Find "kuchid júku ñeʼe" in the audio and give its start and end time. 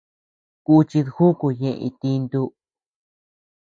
0.65-1.79